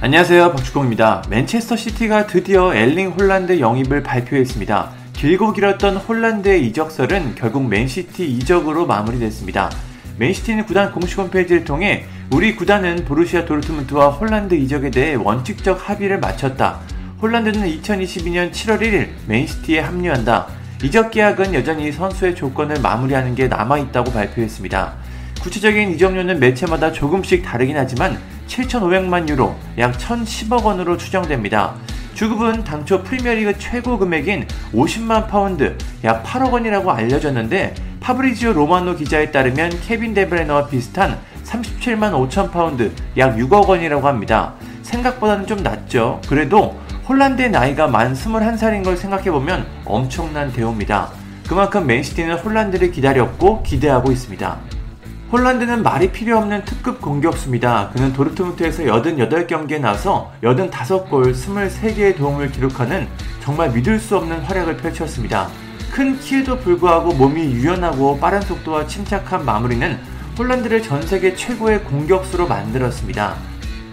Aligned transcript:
안녕하세요. 0.00 0.52
박주공입니다. 0.52 1.24
맨체스터 1.28 1.74
시티가 1.74 2.28
드디어 2.28 2.72
엘링 2.72 3.10
홀란드 3.10 3.58
영입을 3.58 4.04
발표했습니다. 4.04 4.90
길고 5.12 5.52
길었던 5.52 5.96
홀란드의 5.96 6.64
이적설은 6.68 7.34
결국 7.34 7.66
맨시티 7.66 8.24
이적으로 8.24 8.86
마무리됐습니다. 8.86 9.72
맨시티는 10.18 10.66
구단 10.66 10.92
공식 10.92 11.18
홈페이지를 11.18 11.64
통해 11.64 12.04
우리 12.30 12.54
구단은 12.54 13.06
보루시아 13.06 13.44
도르트문트와 13.44 14.10
홀란드 14.10 14.54
이적에 14.54 14.92
대해 14.92 15.16
원칙적 15.16 15.90
합의를 15.90 16.20
마쳤다. 16.20 16.78
홀란드는 17.20 17.66
2022년 17.66 18.52
7월 18.52 18.80
1일 18.80 19.08
맨시티에 19.26 19.80
합류한다. 19.80 20.46
이적 20.84 21.10
계약은 21.10 21.54
여전히 21.54 21.90
선수의 21.90 22.36
조건을 22.36 22.80
마무리하는 22.80 23.34
게 23.34 23.48
남아있다고 23.48 24.12
발표했습니다. 24.12 24.94
구체적인 25.42 25.90
이적료는 25.94 26.38
매체마다 26.38 26.92
조금씩 26.92 27.42
다르긴 27.42 27.76
하지만 27.76 28.16
7,500만 28.48 29.28
유로, 29.28 29.54
약 29.78 29.96
1,010억 29.96 30.64
원으로 30.64 30.96
추정됩니다. 30.96 31.74
주급은 32.14 32.64
당초 32.64 33.02
프리미어리그 33.04 33.58
최고 33.58 33.96
금액인 33.96 34.48
50만 34.74 35.28
파운드, 35.28 35.78
약 36.02 36.24
8억 36.24 36.52
원이라고 36.52 36.90
알려졌는데 36.90 37.74
파브리지오 38.00 38.54
로마노 38.54 38.96
기자에 38.96 39.30
따르면 39.30 39.70
케빈 39.86 40.14
데브레너와 40.14 40.66
비슷한 40.66 41.18
37만 41.44 42.12
5천 42.28 42.50
파운드, 42.50 42.92
약 43.16 43.36
6억 43.36 43.68
원이라고 43.68 44.08
합니다. 44.08 44.54
생각보다는 44.82 45.46
좀 45.46 45.62
낮죠. 45.62 46.20
그래도 46.28 46.76
홀란드의 47.08 47.50
나이가 47.50 47.86
만 47.86 48.14
21살인 48.14 48.84
걸 48.84 48.96
생각해보면 48.96 49.66
엄청난 49.84 50.52
대우입니다. 50.52 51.10
그만큼 51.48 51.86
맨시티는 51.86 52.36
홀란드를 52.38 52.90
기다렸고 52.90 53.62
기대하고 53.62 54.10
있습니다. 54.10 54.58
홀란드는 55.30 55.82
말이 55.82 56.10
필요 56.10 56.38
없는 56.38 56.64
특급 56.64 57.02
공격수입니다. 57.02 57.90
그는 57.92 58.14
도르트문트에서 58.14 58.84
88경기에 58.84 59.78
나서 59.78 60.32
85골 60.42 61.34
23개의 61.34 62.16
도움을 62.16 62.50
기록하는 62.50 63.06
정말 63.40 63.70
믿을 63.70 63.98
수 63.98 64.16
없는 64.16 64.40
활약을 64.40 64.78
펼쳤습니다. 64.78 65.48
큰 65.92 66.18
키에도 66.18 66.58
불구하고 66.58 67.12
몸이 67.12 67.42
유연하고 67.42 68.18
빠른 68.18 68.40
속도와 68.40 68.86
침착한 68.86 69.44
마무리는 69.44 69.98
홀란드를 70.38 70.82
전 70.82 71.02
세계 71.02 71.34
최고의 71.34 71.84
공격수로 71.84 72.46
만들었습니다. 72.48 73.34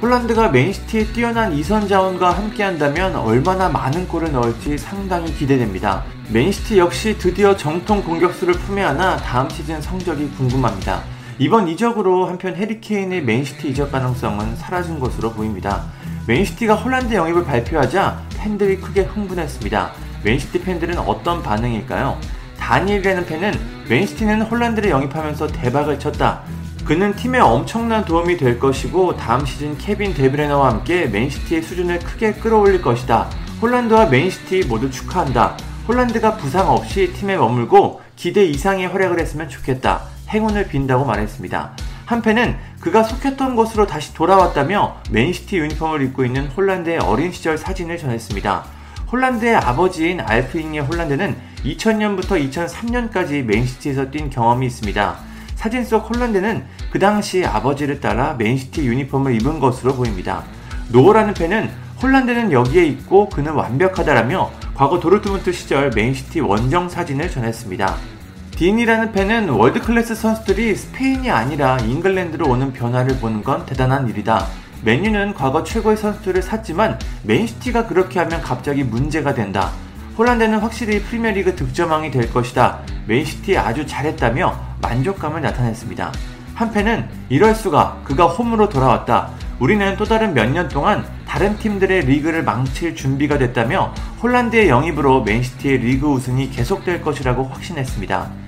홀란드가 0.01 0.49
맨시티의 0.49 1.07
뛰어난 1.07 1.51
이선 1.51 1.85
자원과 1.89 2.31
함께한다면 2.31 3.15
얼마나 3.17 3.67
많은 3.67 4.07
골을 4.07 4.31
넣을지 4.31 4.77
상당히 4.77 5.33
기대됩니다. 5.33 6.05
맨시티 6.29 6.77
역시 6.77 7.17
드디어 7.17 7.57
정통 7.57 8.03
공격수를 8.03 8.53
품에 8.53 8.83
안아 8.83 9.17
다음 9.17 9.49
시즌 9.49 9.81
성적이 9.81 10.29
궁금합니다. 10.37 11.14
이번 11.37 11.67
이적으로 11.67 12.27
한편 12.27 12.55
해리케인의 12.55 13.23
맨시티 13.23 13.69
이적 13.69 13.91
가능성은 13.91 14.55
사라진 14.55 15.01
것으로 15.01 15.33
보입니다. 15.33 15.83
맨시티가 16.27 16.75
홀란드 16.75 17.13
영입을 17.13 17.43
발표하자 17.43 18.21
팬들이 18.37 18.79
크게 18.79 19.01
흥분했습니다. 19.01 19.91
맨시티 20.23 20.61
팬들은 20.61 20.97
어떤 20.97 21.43
반응일까요? 21.43 22.17
다니엘이라는 22.57 23.25
팬은 23.25 23.53
맨시티는 23.89 24.43
홀란드를 24.43 24.89
영입하면서 24.89 25.47
대박을 25.47 25.99
쳤다. 25.99 26.43
그는 26.85 27.13
팀에 27.15 27.39
엄청난 27.39 28.05
도움이 28.05 28.37
될 28.37 28.57
것이고 28.57 29.17
다음 29.17 29.45
시즌 29.45 29.77
케빈 29.77 30.13
데브레너와 30.13 30.69
함께 30.69 31.07
맨시티의 31.07 31.63
수준을 31.63 31.99
크게 31.99 32.35
끌어올릴 32.35 32.81
것이다. 32.81 33.29
홀란드와 33.61 34.05
맨시티 34.05 34.67
모두 34.67 34.89
축하한다. 34.89 35.57
홀란드가 35.89 36.37
부상 36.37 36.69
없이 36.69 37.11
팀에 37.11 37.35
머물고 37.35 38.01
기대 38.15 38.45
이상의 38.45 38.87
활약을 38.87 39.19
했으면 39.19 39.49
좋겠다. 39.49 40.14
행운을 40.29 40.67
빈다고 40.67 41.05
말했습니다. 41.05 41.71
한 42.05 42.20
팬은 42.20 42.55
그가 42.79 43.03
속했던 43.03 43.55
곳으로 43.55 43.87
다시 43.87 44.13
돌아왔다며 44.13 44.97
맨시티 45.09 45.57
유니폼을 45.57 46.01
입고 46.03 46.23
있는 46.23 46.47
홀란드의 46.47 46.99
어린 46.99 47.31
시절 47.31 47.57
사진을 47.57 47.97
전했습니다. 47.97 48.65
홀란드의 49.11 49.55
아버지인 49.55 50.21
알프잉에 50.21 50.81
홀란드는 50.81 51.35
2000년부터 51.63 52.51
2003년까지 52.51 53.43
맨시티에서 53.43 54.11
뛴 54.11 54.29
경험이 54.29 54.67
있습니다. 54.67 55.15
사진 55.55 55.83
속 55.83 56.09
홀란드는 56.13 56.63
그 56.91 56.99
당시 56.99 57.43
아버지를 57.43 57.99
따라 57.99 58.35
맨시티 58.37 58.85
유니폼을 58.85 59.33
입은 59.35 59.59
것으로 59.59 59.95
보입니다. 59.95 60.43
노어라는 60.89 61.33
팬은 61.33 61.71
홀란드는 62.03 62.51
여기에 62.51 62.85
있고 62.85 63.29
그는 63.29 63.53
완벽하다라며 63.53 64.51
과거 64.75 64.99
도르트문트 64.99 65.53
시절 65.53 65.89
맨시티 65.95 66.41
원정 66.41 66.89
사진을 66.89 67.31
전했습니다. 67.31 68.14
딘이라는 68.55 69.11
팬은 69.11 69.49
월드클래스 69.49 70.15
선수들이 70.15 70.75
스페인이 70.75 71.29
아니라 71.29 71.77
잉글랜드로 71.77 72.47
오는 72.47 72.71
변화를 72.71 73.17
보는 73.19 73.43
건 73.43 73.65
대단한 73.65 74.07
일이다. 74.07 74.47
맨유는 74.83 75.33
과거 75.33 75.63
최고의 75.65 75.97
선수들을 75.97 76.41
샀지만 76.41 76.97
맨시티가 77.23 77.87
그렇게 77.87 78.19
하면 78.19 78.41
갑자기 78.41 78.85
문제가 78.85 79.33
된다. 79.33 79.71
홀란드는 80.17 80.59
확실히 80.59 81.01
프리미어리그 81.01 81.55
득점왕이 81.57 82.11
될 82.11 82.31
것이다. 82.31 82.79
맨시티 83.07 83.57
아주 83.57 83.85
잘했다며 83.85 84.57
만족감을 84.81 85.41
나타냈습니다. 85.41 86.13
한 86.53 86.70
팬은 86.70 87.09
이럴 87.27 87.53
수가 87.55 87.99
그가 88.05 88.27
홈으로 88.27 88.69
돌아왔다. 88.69 89.31
우리는 89.59 89.97
또 89.97 90.05
다른 90.05 90.33
몇 90.33 90.49
년 90.49 90.69
동안 90.69 91.05
다른 91.27 91.57
팀들의 91.57 92.05
리그를 92.05 92.43
망칠 92.43 92.95
준비가 92.95 93.37
됐다며 93.37 93.93
홀란드의 94.23 94.69
영입으로 94.69 95.23
맨시티의 95.23 95.79
리그 95.79 96.07
우승이 96.07 96.51
계속될 96.51 97.01
것이라고 97.01 97.43
확신했습니다. 97.43 98.44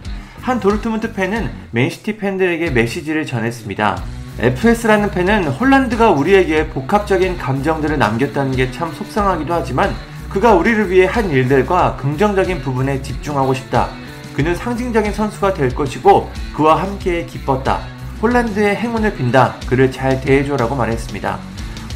한 0.48 0.62
도르트문트 0.62 1.12
팬은 1.12 1.52
맨시티 1.72 2.16
팬들에게 2.16 2.70
메시지를 2.70 3.26
전했습니다. 3.26 4.02
FS라는 4.40 5.12
팬은 5.12 5.44
홀란드가 5.44 6.12
우리에게 6.12 6.70
복합적인 6.70 7.38
감정들을 7.38 7.98
남겼다는 7.98 8.56
게 8.56 8.72
참 8.72 8.94
속상하기도 8.94 9.54
하지만 9.54 9.94
그가 10.30 10.54
우리를 10.54 10.90
위해 10.90 11.06
한 11.06 11.30
일들과 11.32 11.98
긍정적인 11.98 12.62
부분에 12.62 13.02
집중하고 13.02 13.54
싶다. 13.56 13.90
그는 14.38 14.56
상징적인 14.56 15.12
선수가 15.12 15.54
될 15.54 15.76
것이고 15.76 16.32
그와 16.56 16.82
함께 16.82 17.26
기뻤다. 17.26 17.82
홀란드의 18.22 18.78
행운을 18.78 19.16
빈다. 19.16 19.56
그를 19.68 19.92
잘 19.92 20.22
대해줘라고 20.22 20.78
말했습니다. 20.78 21.40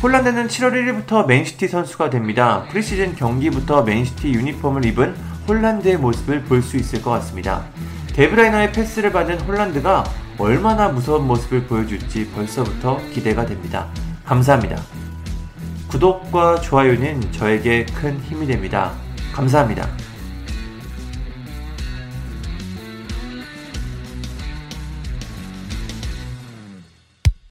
홀란드는 0.03 0.49
7월 0.49 0.73
1일부터 0.73 1.25
맨시티 1.25 1.69
선수가 1.69 2.09
됩니다. 2.09 2.65
프리시즌 2.69 3.15
경기부터 3.15 3.83
맨시티 3.83 4.33
유니폼을 4.33 4.83
입은 4.83 5.30
홀란드의 5.47 5.97
모습을 5.97 6.43
볼 6.43 6.61
수 6.61 6.77
있을 6.77 7.01
것 7.01 7.11
같습니다. 7.11 7.65
데브라이너의 8.13 8.71
패스를 8.71 9.11
받은 9.11 9.41
홀란드가 9.41 10.03
얼마나 10.37 10.89
무서운 10.89 11.27
모습을 11.27 11.65
보여줄지 11.65 12.31
벌써부터 12.31 12.99
기대가 13.13 13.45
됩니다. 13.45 13.87
감사합니다. 14.25 14.81
구독과 15.89 16.61
좋아요는 16.61 17.31
저에게 17.31 17.85
큰 17.85 18.19
힘이 18.21 18.47
됩니다. 18.47 18.91
감사합니다. 19.33 19.87